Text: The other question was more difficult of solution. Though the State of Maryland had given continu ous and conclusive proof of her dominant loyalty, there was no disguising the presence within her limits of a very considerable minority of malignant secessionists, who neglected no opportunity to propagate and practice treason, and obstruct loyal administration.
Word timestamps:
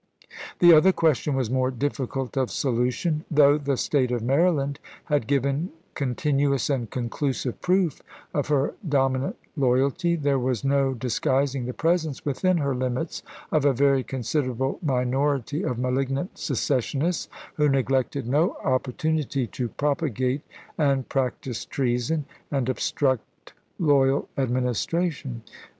The 0.57 0.73
other 0.73 0.91
question 0.91 1.35
was 1.35 1.51
more 1.51 1.69
difficult 1.69 2.35
of 2.35 2.49
solution. 2.49 3.23
Though 3.29 3.59
the 3.59 3.77
State 3.77 4.09
of 4.09 4.23
Maryland 4.23 4.79
had 5.05 5.27
given 5.27 5.69
continu 5.93 6.55
ous 6.55 6.71
and 6.71 6.89
conclusive 6.89 7.61
proof 7.61 8.01
of 8.33 8.47
her 8.47 8.73
dominant 8.89 9.35
loyalty, 9.55 10.15
there 10.15 10.39
was 10.39 10.63
no 10.63 10.95
disguising 10.95 11.65
the 11.67 11.73
presence 11.75 12.25
within 12.25 12.57
her 12.57 12.73
limits 12.73 13.21
of 13.51 13.63
a 13.63 13.73
very 13.73 14.03
considerable 14.03 14.79
minority 14.81 15.61
of 15.61 15.77
malignant 15.77 16.35
secessionists, 16.35 17.29
who 17.57 17.69
neglected 17.69 18.27
no 18.27 18.57
opportunity 18.63 19.45
to 19.45 19.69
propagate 19.69 20.41
and 20.79 21.09
practice 21.09 21.63
treason, 21.63 22.25
and 22.49 22.69
obstruct 22.69 23.53
loyal 23.77 24.27
administration. 24.35 25.43